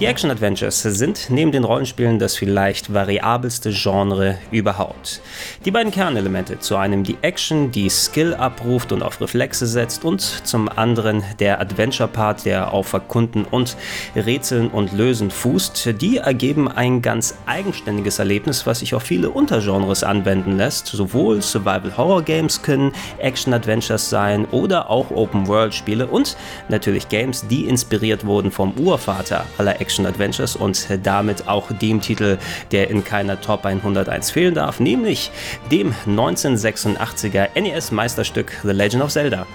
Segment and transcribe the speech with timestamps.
[0.00, 5.20] Die Action-Adventures sind neben den Rollenspielen das vielleicht variabelste Genre überhaupt.
[5.66, 10.22] Die beiden Kernelemente, zu einem die Action, die Skill abruft und auf Reflexe setzt und
[10.22, 13.76] zum anderen der Adventure-Part, der auf Erkunden und
[14.16, 20.02] Rätseln und Lösen fußt, die ergeben ein ganz eigenständiges Erlebnis, was sich auf viele Untergenres
[20.02, 20.86] anwenden lässt.
[20.86, 26.38] Sowohl Survival-Horror-Games können Action-Adventures sein oder auch Open-World-Spiele und
[26.70, 32.38] natürlich Games, die inspiriert wurden vom Urvater aller Action Action-Adventures und damit auch dem Titel,
[32.70, 35.30] der in keiner Top 101 fehlen darf, nämlich
[35.70, 39.46] dem 1986er NES-Meisterstück The Legend of Zelda.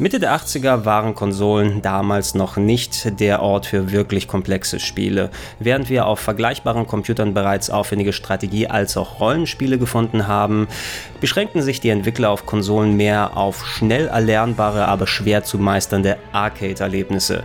[0.00, 5.28] Mitte der 80er waren Konsolen damals noch nicht der Ort für wirklich komplexe Spiele.
[5.58, 10.68] Während wir auf vergleichbaren Computern bereits aufwendige Strategie- als auch Rollenspiele gefunden haben,
[11.20, 17.44] beschränkten sich die Entwickler auf Konsolen mehr auf schnell erlernbare, aber schwer zu meisternde Arcade-Erlebnisse.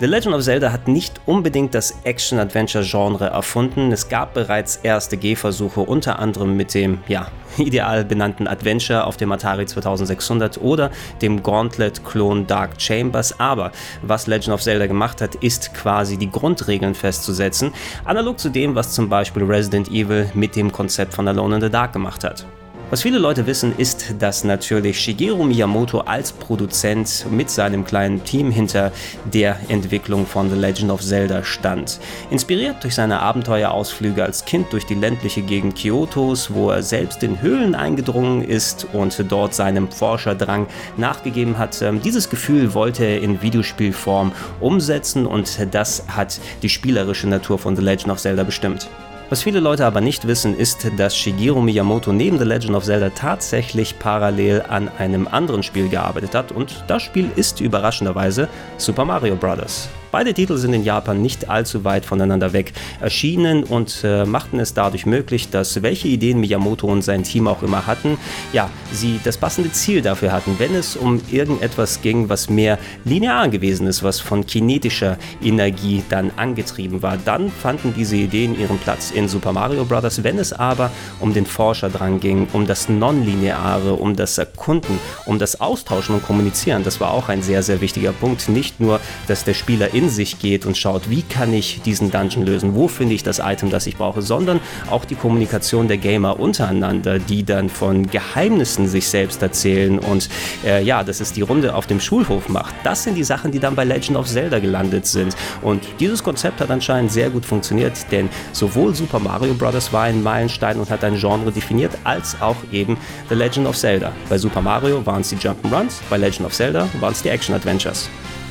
[0.00, 3.92] The Legend of Zelda hat nicht unbedingt das Action-Adventure-Genre erfunden.
[3.92, 7.28] Es gab bereits erste Gehversuche, unter anderem mit dem, ja,
[7.58, 10.90] ideal benannten Adventure auf dem Atari 2600 oder
[11.22, 11.42] dem
[11.84, 13.38] Gauntlet-Klon Dark Chambers.
[13.38, 17.72] Aber was Legend of Zelda gemacht hat, ist quasi die Grundregeln festzusetzen,
[18.04, 21.70] analog zu dem, was zum Beispiel Resident Evil mit dem Konzept von Alone in the
[21.70, 22.46] Dark gemacht hat.
[22.94, 28.52] Was viele Leute wissen, ist, dass natürlich Shigeru Miyamoto als Produzent mit seinem kleinen Team
[28.52, 28.92] hinter
[29.24, 31.98] der Entwicklung von The Legend of Zelda stand.
[32.30, 37.42] Inspiriert durch seine Abenteuerausflüge als Kind durch die ländliche Gegend Kyotos, wo er selbst in
[37.42, 41.82] Höhlen eingedrungen ist und dort seinem Forscherdrang nachgegeben hat.
[41.82, 44.30] Ähm, dieses Gefühl wollte er in Videospielform
[44.60, 48.88] umsetzen und das hat die spielerische Natur von The Legend of Zelda bestimmt.
[49.30, 53.10] Was viele Leute aber nicht wissen, ist, dass Shigeru Miyamoto neben The Legend of Zelda
[53.10, 59.34] tatsächlich parallel an einem anderen Spiel gearbeitet hat und das Spiel ist überraschenderweise Super Mario
[59.34, 59.88] Bros.
[60.14, 64.72] Beide Titel sind in Japan nicht allzu weit voneinander weg erschienen und äh, machten es
[64.72, 68.16] dadurch möglich, dass welche Ideen Miyamoto und sein Team auch immer hatten,
[68.52, 73.48] ja, sie das passende Ziel dafür hatten, wenn es um irgendetwas ging, was mehr linear
[73.48, 77.16] gewesen ist, was von kinetischer Energie dann angetrieben war.
[77.16, 80.22] Dann fanden diese Ideen ihren Platz in Super Mario Bros.
[80.22, 85.60] Wenn es aber um den Forscherdrang ging, um das Nonlineare, um das Erkunden, um das
[85.60, 88.48] Austauschen und Kommunizieren, das war auch ein sehr, sehr wichtiger Punkt.
[88.48, 92.10] Nicht nur, dass der Spieler in in sich geht und schaut, wie kann ich diesen
[92.10, 94.60] Dungeon lösen, wo finde ich das Item, das ich brauche, sondern
[94.90, 100.28] auch die Kommunikation der Gamer untereinander, die dann von Geheimnissen sich selbst erzählen und
[100.64, 102.74] äh, ja, dass es die Runde auf dem Schulhof macht.
[102.84, 105.34] Das sind die Sachen, die dann bei Legend of Zelda gelandet sind.
[105.62, 109.90] Und dieses Konzept hat anscheinend sehr gut funktioniert, denn sowohl Super Mario Bros.
[109.90, 112.98] war ein Meilenstein und hat ein Genre definiert, als auch eben
[113.30, 114.12] The Legend of Zelda.
[114.28, 117.54] Bei Super Mario waren es die Jump'n'Runs, bei Legend of Zelda waren es die Action
[117.54, 118.10] Adventures.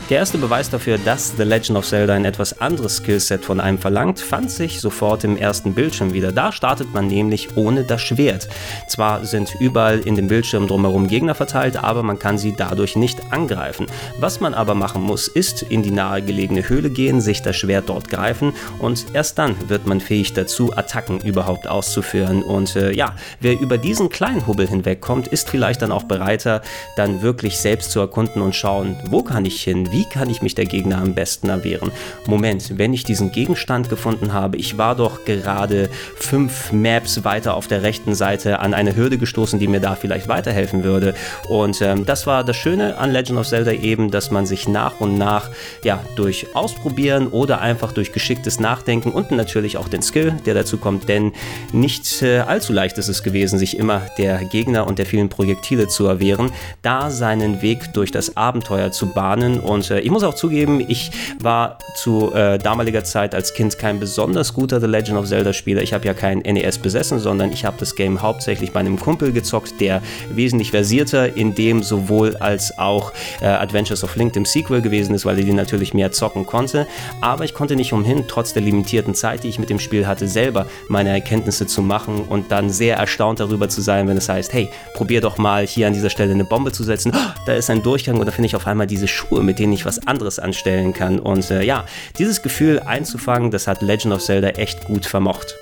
[0.09, 3.77] Der erste Beweis dafür, dass The Legend of Zelda ein etwas anderes Skillset von einem
[3.77, 6.33] verlangt, fand sich sofort im ersten Bildschirm wieder.
[6.33, 8.49] Da startet man nämlich ohne das Schwert.
[8.89, 13.31] Zwar sind überall in dem Bildschirm drumherum Gegner verteilt, aber man kann sie dadurch nicht
[13.31, 13.87] angreifen.
[14.19, 18.09] Was man aber machen muss, ist in die nahegelegene Höhle gehen, sich das Schwert dort
[18.09, 22.43] greifen und erst dann wird man fähig dazu, Attacken überhaupt auszuführen.
[22.43, 26.61] Und äh, ja, wer über diesen kleinen Hubbel hinwegkommt, ist vielleicht dann auch bereiter,
[26.97, 30.55] dann wirklich selbst zu erkunden und schauen, wo kann ich hin, wie kann ich mich
[30.55, 31.91] der Gegner am besten erwehren?
[32.25, 37.67] Moment, wenn ich diesen Gegenstand gefunden habe, ich war doch gerade fünf Maps weiter auf
[37.67, 41.13] der rechten Seite an eine Hürde gestoßen, die mir da vielleicht weiterhelfen würde.
[41.47, 44.99] Und ähm, das war das Schöne an Legend of Zelda eben, dass man sich nach
[44.99, 45.51] und nach
[45.83, 50.77] ja durch Ausprobieren oder einfach durch geschicktes Nachdenken und natürlich auch den Skill, der dazu
[50.77, 51.33] kommt, denn
[51.71, 55.87] nicht äh, allzu leicht ist es gewesen, sich immer der Gegner und der vielen Projektile
[55.87, 56.51] zu erwehren,
[56.81, 60.83] da seinen Weg durch das Abenteuer zu bahnen und Und äh, ich muss auch zugeben,
[60.87, 65.51] ich war zu äh, damaliger Zeit als Kind kein besonders guter The Legend of Zelda
[65.53, 65.81] Spieler.
[65.81, 69.31] Ich habe ja kein NES besessen, sondern ich habe das Game hauptsächlich bei einem Kumpel
[69.31, 70.01] gezockt, der
[70.33, 75.25] wesentlich versierter in dem sowohl als auch äh, Adventures of Link, dem Sequel gewesen ist,
[75.25, 76.87] weil er die natürlich mehr zocken konnte.
[77.21, 80.27] Aber ich konnte nicht umhin, trotz der limitierten Zeit, die ich mit dem Spiel hatte,
[80.27, 84.53] selber meine Erkenntnisse zu machen und dann sehr erstaunt darüber zu sein, wenn es heißt,
[84.53, 87.11] hey, probier doch mal hier an dieser Stelle eine Bombe zu setzen.
[87.13, 89.72] Oh, da ist ein Durchgang und da finde ich auf einmal diese Schuhe, mit denen
[89.73, 91.19] ich was anderes anstellen kann.
[91.19, 91.85] Und äh, ja,
[92.17, 95.55] dieses Gefühl einzufangen, das hat Legend of Zelda echt gut vermocht.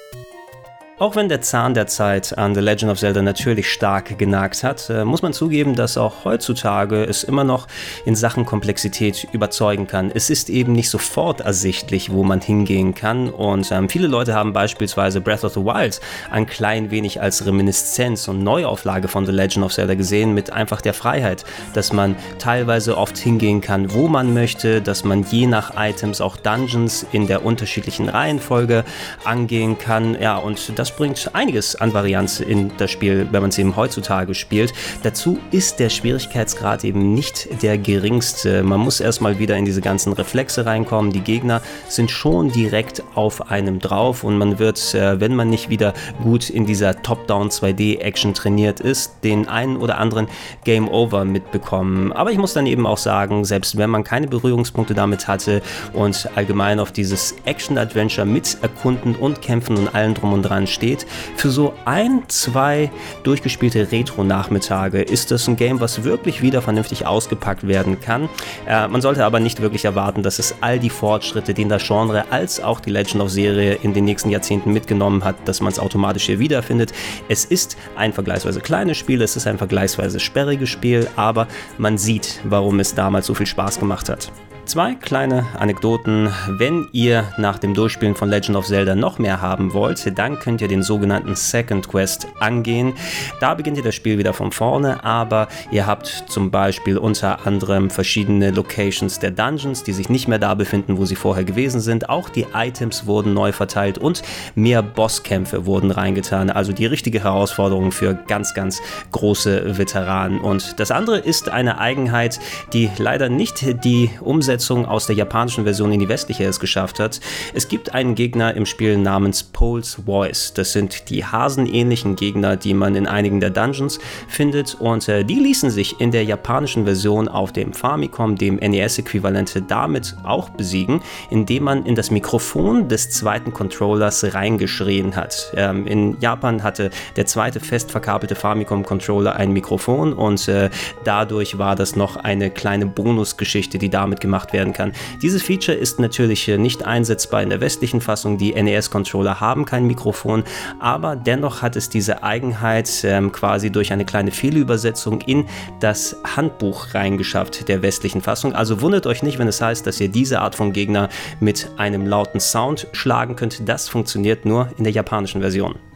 [1.02, 4.88] Auch wenn der Zahn der Zeit an The Legend of Zelda natürlich stark genagt hat,
[4.92, 7.66] äh, muss man zugeben, dass auch heutzutage es immer noch
[8.06, 10.12] in Sachen Komplexität überzeugen kann.
[10.14, 14.54] Es ist eben nicht sofort ersichtlich, wo man hingehen kann und ähm, viele Leute haben
[14.54, 19.66] beispielsweise Breath of the Wild ein klein wenig als Reminiszenz und Neuauflage von The Legend
[19.66, 24.36] of Zelda gesehen mit einfach der Freiheit, dass man teilweise oft hingehen kann, wo man
[24.36, 28.84] möchte, dass man je nach Items auch Dungeons in der unterschiedlichen Reihenfolge
[29.24, 30.16] angehen kann.
[30.22, 34.36] Ja, und das bringt einiges an Varianz in das Spiel, wenn man es eben heutzutage
[34.36, 34.74] spielt.
[35.04, 38.64] Dazu ist der Schwierigkeitsgrad eben nicht der geringste.
[38.64, 41.12] Man muss erstmal wieder in diese ganzen Reflexe reinkommen.
[41.12, 45.70] Die Gegner sind schon direkt auf einem drauf und man wird, äh, wenn man nicht
[45.70, 45.94] wieder
[46.24, 50.28] gut in dieser Top-Down 2D-Action trainiert ist, den einen oder anderen
[50.64, 52.12] Game Over mitbekommen.
[52.14, 55.62] Aber ich muss dann eben auch sagen, selbst wenn man keine Berührungspunkte damit hatte
[55.94, 61.06] und allgemein auf dieses Action-Adventure mit Erkunden und Kämpfen und allem drum und dran steht.
[61.36, 62.90] Für so ein, zwei
[63.22, 68.30] durchgespielte Retro-Nachmittage ist das ein Game, was wirklich wieder vernünftig ausgepackt werden kann.
[68.66, 71.86] Äh, man sollte aber nicht wirklich erwarten, dass es all die Fortschritte, die in das
[71.86, 75.72] Genre als auch die Legend of Serie in den nächsten Jahrzehnten mitgenommen hat, dass man
[75.72, 76.94] es automatisch hier wiederfindet.
[77.30, 81.48] Es ist ein vergleichsweise kleines Spiel, es ist ein vergleichsweise sperriges Spiel, aber
[81.78, 84.32] man sieht, warum es damals so viel Spaß gemacht hat.
[84.72, 86.30] Zwei kleine Anekdoten.
[86.48, 90.62] Wenn ihr nach dem Durchspielen von Legend of Zelda noch mehr haben wollt, dann könnt
[90.62, 92.94] ihr den sogenannten Second Quest angehen.
[93.42, 97.90] Da beginnt ihr das Spiel wieder von vorne, aber ihr habt zum Beispiel unter anderem
[97.90, 102.08] verschiedene Locations der Dungeons, die sich nicht mehr da befinden, wo sie vorher gewesen sind.
[102.08, 104.22] Auch die Items wurden neu verteilt und
[104.56, 106.50] mehr Bosskämpfe wurden reingetan.
[106.50, 108.82] Also die richtige Herausforderung für ganz, ganz
[109.12, 110.40] große Veteranen.
[110.40, 112.40] Und das andere ist eine Eigenheit,
[112.72, 117.00] die leider nicht die Umsetzung Umsetzung aus der japanischen Version in die westliche es geschafft
[117.00, 117.20] hat.
[117.56, 120.54] Es gibt einen Gegner im Spiel namens Pole's Voice.
[120.54, 125.40] Das sind die hasenähnlichen Gegner, die man in einigen der Dungeons findet und äh, die
[125.40, 131.64] ließen sich in der japanischen Version auf dem Famicom, dem NES-Äquivalente, damit auch besiegen, indem
[131.64, 135.54] man in das Mikrofon des zweiten Controllers reingeschrien hat.
[135.56, 140.70] Ähm, in Japan hatte der zweite fest verkabelte Famicom-Controller ein Mikrofon und äh,
[141.04, 144.94] dadurch war das noch eine kleine Bonusgeschichte, die damit gemacht werden kann.
[145.22, 148.38] Dieses Feature ist natürlich nicht einsetzbar in der westlichen Fassung.
[148.38, 150.44] Die NES-Controller haben kein Mikrofon,
[150.80, 155.46] aber dennoch hat es diese Eigenheit ähm, quasi durch eine kleine Fehlübersetzung in
[155.80, 158.54] das Handbuch reingeschafft der westlichen Fassung.
[158.54, 161.10] Also wundert euch nicht, wenn es heißt, dass ihr diese Art von Gegner
[161.40, 163.68] mit einem lauten Sound schlagen könnt.
[163.68, 165.91] Das funktioniert nur in der japanischen Version.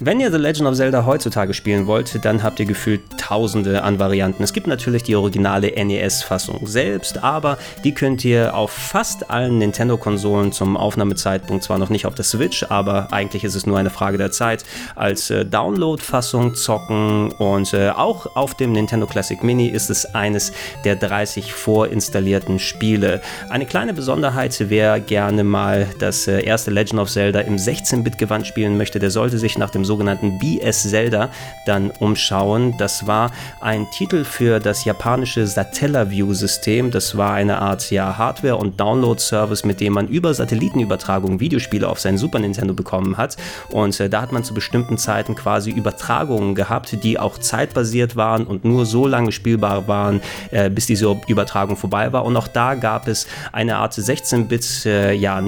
[0.00, 4.00] Wenn ihr The Legend of Zelda heutzutage spielen wollt, dann habt ihr gefühlt tausende an
[4.00, 4.42] Varianten.
[4.42, 10.50] Es gibt natürlich die originale NES-Fassung selbst, aber die könnt ihr auf fast allen Nintendo-Konsolen
[10.50, 14.18] zum Aufnahmezeitpunkt zwar noch nicht auf der Switch, aber eigentlich ist es nur eine Frage
[14.18, 14.64] der Zeit,
[14.96, 20.52] als äh, Download-Fassung zocken und äh, auch auf dem Nintendo Classic Mini ist es eines
[20.84, 23.22] der 30 vorinstallierten Spiele.
[23.48, 28.76] Eine kleine Besonderheit, wer gerne mal das äh, erste Legend of Zelda im 16-Bit-Gewand spielen
[28.76, 31.30] möchte, der sollte sich nach dem sogenannten BS Zelda
[31.66, 32.74] dann umschauen.
[32.78, 36.90] Das war ein Titel für das japanische Satellaview-System.
[36.90, 42.00] Das war eine Art ja, Hardware- und Download-Service, mit dem man über Satellitenübertragung Videospiele auf
[42.00, 43.36] sein Super Nintendo bekommen hat.
[43.70, 48.46] Und äh, da hat man zu bestimmten Zeiten quasi Übertragungen gehabt, die auch zeitbasiert waren
[48.46, 52.24] und nur so lange spielbar waren, äh, bis diese Übertragung vorbei war.
[52.24, 55.40] Und auch da gab es eine Art 16-Bit äh, ja,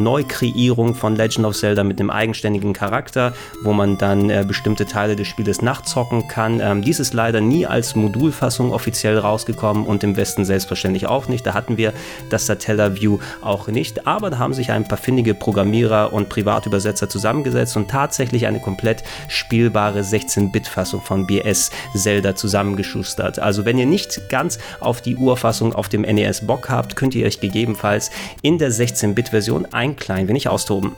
[0.95, 5.29] von Legend of Zelda mit einem eigenständigen Charakter, wo man dann äh, bestimmte Teile des
[5.29, 6.61] Spieles nachzocken kann.
[6.61, 11.47] Ähm, dies ist leider nie als Modulfassung offiziell rausgekommen und im Westen selbstverständlich auch nicht.
[11.47, 11.93] Da hatten wir
[12.31, 17.77] das Satellaview auch nicht, aber da haben sich ein paar findige Programmierer und Privatübersetzer zusammengesetzt
[17.77, 23.39] und tatsächlich eine komplett spielbare 16-Bit-Fassung von BS Zelda zusammengeschustert.
[23.39, 27.27] Also wenn ihr nicht ganz auf die Urfassung auf dem NES Bock habt, könnt ihr
[27.27, 28.11] euch gegebenenfalls
[28.43, 30.93] in der 16-Bit-Version ein klein wenig austoben.